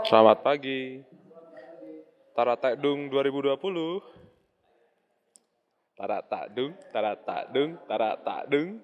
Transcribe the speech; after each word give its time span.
Selamat 0.00 0.40
pagi. 0.40 1.04
Taratak 2.32 2.80
Dung 2.80 3.12
2020. 3.12 4.00
Taratak 5.92 6.44
Dung, 6.56 6.72
Taratak 6.88 7.52
Dung, 7.52 7.70
Taratak 7.84 8.42
Dung. 8.48 8.80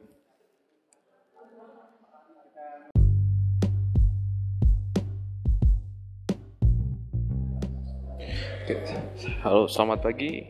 Halo, 9.40 9.64
selamat 9.64 10.04
pagi. 10.04 10.44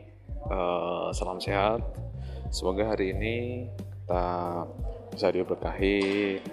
Eh, 0.51 1.09
salam 1.15 1.39
sehat. 1.39 1.79
Semoga 2.51 2.91
hari 2.91 3.15
ini 3.15 3.37
kita 4.03 4.27
bisa 5.15 5.29
diberkahi 5.31 5.99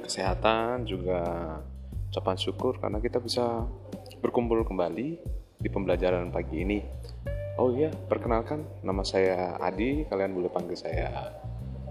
kesehatan 0.05 0.85
juga 0.85 1.21
ucapan 2.13 2.37
syukur 2.37 2.77
karena 2.77 3.01
kita 3.01 3.17
bisa 3.17 3.65
berkumpul 4.23 4.63
kembali 4.63 5.19
di 5.59 5.67
pembelajaran 5.67 6.31
pagi 6.31 6.63
ini. 6.63 6.79
Oh 7.59 7.75
iya, 7.75 7.91
perkenalkan 7.91 8.63
nama 8.79 9.03
saya 9.03 9.59
Adi, 9.59 10.07
kalian 10.07 10.31
boleh 10.31 10.47
panggil 10.47 10.79
saya 10.79 11.27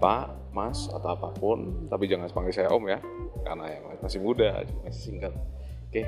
Pak, 0.01 0.49
Mas 0.49 0.89
atau 0.89 1.13
apa 1.13 1.29
pun, 1.37 1.85
tapi 1.85 2.09
jangan 2.09 2.27
panggil 2.33 2.51
saya 2.57 2.73
Om 2.73 2.89
ya, 2.89 2.99
karena 3.45 3.65
yang 3.69 3.83
masih 4.01 4.19
muda, 4.19 4.65
masih 4.81 5.13
single. 5.13 5.37
Oke, 5.87 6.03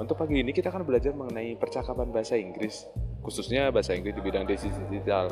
untuk 0.00 0.16
pagi 0.16 0.40
ini 0.40 0.50
kita 0.56 0.72
akan 0.72 0.82
belajar 0.88 1.12
mengenai 1.12 1.54
percakapan 1.60 2.08
bahasa 2.08 2.40
Inggris, 2.40 2.88
khususnya 3.20 3.68
bahasa 3.68 3.92
Inggris 3.92 4.16
di 4.16 4.22
bidang 4.24 4.48
digital. 4.48 5.28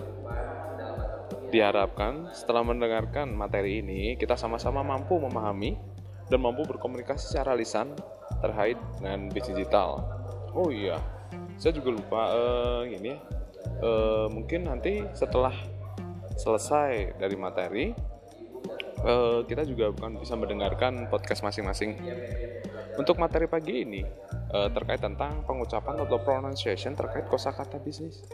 Diharapkan 1.49 2.29
setelah 2.37 2.61
mendengarkan 2.61 3.33
materi 3.33 3.81
ini, 3.81 4.15
kita 4.21 4.37
sama-sama 4.37 4.85
mampu 4.85 5.17
memahami 5.17 5.81
dan 6.29 6.45
mampu 6.45 6.69
berkomunikasi 6.69 7.33
secara 7.33 7.57
lisan 7.57 7.97
terkait 8.45 8.77
dengan 9.01 9.33
bisnis 9.33 9.57
digital. 9.57 10.18
Oh 10.57 10.73
iya, 10.73 10.97
saya 11.61 11.77
juga 11.77 11.93
lupa 11.93 12.23
uh, 12.33 12.83
ini 12.89 13.15
ya. 13.15 13.19
Uh, 13.79 14.27
mungkin 14.33 14.67
nanti 14.67 15.07
setelah 15.15 15.55
selesai 16.35 17.19
dari 17.21 17.37
materi, 17.39 17.95
uh, 19.05 19.45
kita 19.47 19.63
juga 19.67 19.93
akan 19.93 20.19
bisa 20.23 20.35
mendengarkan 20.35 21.07
podcast 21.11 21.45
masing-masing. 21.45 21.99
Untuk 22.99 23.15
materi 23.23 23.47
pagi 23.47 23.87
ini 23.87 24.03
uh, 24.51 24.69
terkait 24.75 24.99
tentang 24.99 25.47
pengucapan 25.47 26.03
atau 26.03 26.19
pronunciation 26.19 26.99
terkait 26.99 27.31
kosakata 27.31 27.79
bisnis. 27.79 28.27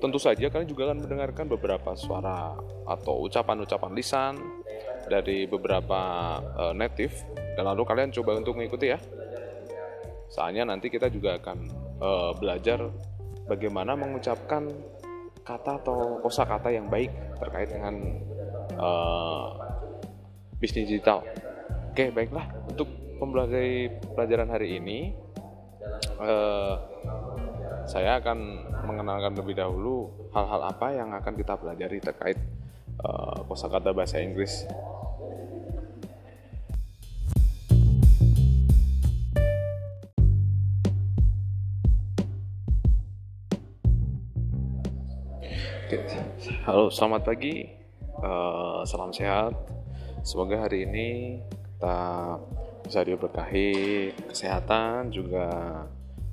Tentu 0.00 0.16
saja 0.16 0.48
kalian 0.48 0.66
juga 0.66 0.88
akan 0.90 1.04
mendengarkan 1.04 1.46
beberapa 1.46 1.92
suara 1.92 2.56
atau 2.88 3.20
ucapan-ucapan 3.28 3.92
lisan 3.92 4.34
dari 5.06 5.44
beberapa 5.44 6.00
uh, 6.56 6.72
native 6.72 7.12
dan 7.54 7.68
lalu 7.68 7.84
kalian 7.84 8.10
coba 8.10 8.40
untuk 8.40 8.56
mengikuti 8.56 8.90
ya. 8.90 8.98
Soalnya 10.30 10.62
nanti 10.62 10.86
kita 10.88 11.10
juga 11.10 11.36
akan 11.42 11.58
uh, 11.98 12.32
belajar 12.38 12.86
bagaimana 13.50 13.98
mengucapkan 13.98 14.70
kata 15.42 15.82
atau 15.82 16.22
kosakata 16.22 16.70
yang 16.70 16.86
baik 16.86 17.10
terkait 17.42 17.74
dengan 17.74 17.94
uh, 18.78 19.58
bisnis 20.62 20.86
digital. 20.86 21.26
Oke, 21.90 22.14
baiklah 22.14 22.46
untuk 22.70 22.86
pembelajaran 23.18 23.98
pelajaran 24.14 24.48
hari 24.48 24.78
ini 24.78 24.98
uh, 26.22 26.78
saya 27.90 28.22
akan 28.22 28.38
mengenalkan 28.86 29.34
lebih 29.34 29.58
dahulu 29.58 30.30
hal-hal 30.30 30.62
apa 30.70 30.86
yang 30.94 31.10
akan 31.10 31.34
kita 31.34 31.58
pelajari 31.58 31.98
terkait 31.98 32.38
uh, 33.02 33.42
kosakata 33.50 33.90
bahasa 33.90 34.22
Inggris. 34.22 34.62
Halo, 46.62 46.86
selamat 46.94 47.26
pagi. 47.26 47.66
Uh, 48.22 48.86
salam 48.86 49.10
sehat. 49.10 49.58
Semoga 50.22 50.62
hari 50.62 50.86
ini 50.86 51.08
kita 51.50 51.98
bisa 52.86 53.00
diberkahi 53.02 53.70
kesehatan 54.30 55.10
juga 55.10 55.50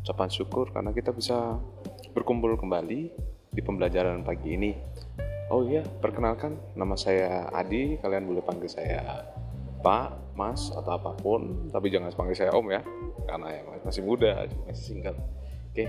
ucapan 0.06 0.30
syukur 0.30 0.70
karena 0.70 0.94
kita 0.94 1.10
bisa 1.10 1.58
berkumpul 2.14 2.54
kembali 2.62 3.02
di 3.50 3.62
pembelajaran 3.66 4.22
pagi 4.22 4.54
ini. 4.54 4.72
Oh 5.50 5.66
iya, 5.66 5.82
perkenalkan 5.82 6.78
nama 6.78 6.94
saya 6.94 7.50
Adi, 7.50 7.98
kalian 7.98 8.28
boleh 8.28 8.46
panggil 8.46 8.70
saya 8.70 9.26
Pak, 9.82 10.38
Mas 10.38 10.70
atau 10.70 10.94
apa 10.94 11.18
pun, 11.18 11.72
tapi 11.74 11.90
jangan 11.90 12.14
panggil 12.14 12.38
saya 12.38 12.52
Om 12.54 12.68
ya, 12.70 12.82
karena 13.26 13.48
yang 13.50 13.66
masih 13.82 14.04
muda, 14.06 14.46
masih 14.68 14.84
single. 14.94 15.18
Oke, 15.72 15.88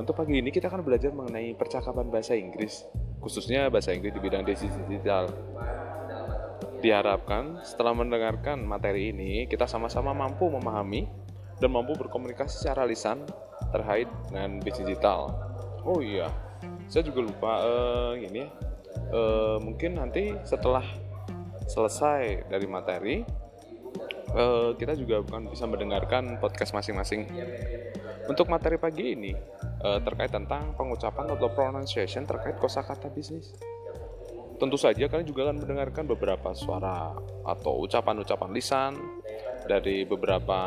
untuk 0.00 0.16
pagi 0.16 0.40
ini 0.40 0.48
kita 0.48 0.72
akan 0.72 0.80
belajar 0.80 1.12
mengenai 1.12 1.52
percakapan 1.52 2.08
bahasa 2.08 2.32
Inggris, 2.32 2.88
khususnya 3.20 3.68
bahasa 3.68 3.92
Inggris 3.92 4.16
di 4.16 4.20
bidang 4.24 4.48
digital. 4.48 5.28
Diharapkan 6.80 7.60
setelah 7.60 7.92
mendengarkan 7.92 8.64
materi 8.64 9.12
ini, 9.12 9.44
kita 9.44 9.68
sama-sama 9.68 10.16
mampu 10.16 10.48
memahami 10.48 11.04
dan 11.60 11.68
mampu 11.68 11.92
berkomunikasi 12.00 12.64
secara 12.64 12.88
lisan 12.88 13.28
terkait 13.68 14.08
dengan 14.32 14.64
bisnis 14.64 14.88
digital. 14.88 15.36
Oh 15.84 16.00
iya, 16.00 16.32
saya 16.88 17.04
juga 17.04 17.20
lupa 17.20 17.52
uh, 17.60 18.12
ini 18.16 18.48
ya. 18.48 18.48
Uh, 19.12 19.60
mungkin 19.60 20.00
nanti 20.00 20.32
setelah 20.48 20.82
selesai 21.68 22.48
dari 22.48 22.66
materi, 22.66 23.22
uh, 24.34 24.70
kita 24.76 24.94
juga 24.98 25.22
akan 25.22 25.50
bisa 25.50 25.64
mendengarkan 25.66 26.38
podcast 26.38 26.74
masing-masing. 26.74 27.26
Untuk 28.30 28.46
materi 28.46 28.78
pagi 28.78 29.18
ini 29.18 29.32
uh, 29.82 29.98
terkait 30.02 30.30
tentang 30.30 30.74
pengucapan 30.78 31.34
atau 31.34 31.50
pronunciation 31.50 32.22
terkait 32.26 32.58
kosakata 32.62 33.10
bisnis. 33.10 33.54
Tentu 34.60 34.76
saja 34.76 35.08
kalian 35.08 35.24
juga 35.24 35.48
akan 35.48 35.56
mendengarkan 35.64 36.04
beberapa 36.04 36.52
suara 36.52 37.16
atau 37.48 37.80
ucapan-ucapan 37.80 38.50
lisan 38.52 38.92
dari 39.64 40.04
beberapa 40.04 40.58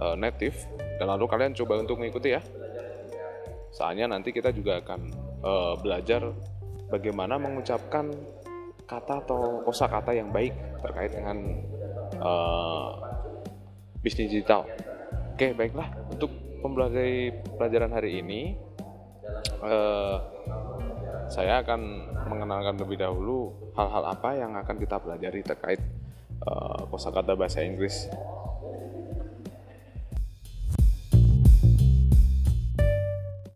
uh, 0.00 0.16
native 0.16 0.56
dan 0.96 1.12
lalu 1.12 1.28
kalian 1.28 1.52
coba 1.52 1.84
untuk 1.84 2.00
mengikuti 2.00 2.32
ya. 2.32 2.42
Soalnya 3.74 4.08
nanti 4.08 4.32
kita 4.32 4.54
juga 4.54 4.80
akan 4.80 5.00
uh, 5.44 5.74
belajar 5.76 6.30
bagaimana 6.88 7.36
mengucapkan 7.36 8.10
kata 8.84 9.24
atau 9.24 9.64
kosakata 9.64 10.12
yang 10.12 10.32
baik 10.32 10.54
terkait 10.80 11.12
dengan 11.12 11.36
uh, 12.20 12.90
bisnis 14.04 14.30
digital. 14.30 14.68
Oke, 15.34 15.50
baiklah 15.56 15.90
untuk 16.12 16.30
pembelajaran 16.62 17.44
pelajaran 17.58 17.90
hari 17.92 18.24
ini 18.24 18.42
uh, 19.60 20.16
saya 21.28 21.60
akan 21.64 21.80
mengenalkan 22.28 22.76
lebih 22.80 23.00
dahulu 23.00 23.52
hal-hal 23.76 24.04
apa 24.08 24.30
yang 24.36 24.52
akan 24.56 24.76
kita 24.76 24.96
pelajari 25.00 25.40
terkait 25.44 25.80
uh, 26.44 26.88
kosakata 26.88 27.36
bahasa 27.36 27.64
Inggris 27.64 28.08